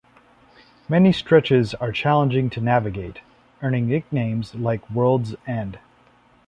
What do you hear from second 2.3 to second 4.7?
to navigate, earning nicknames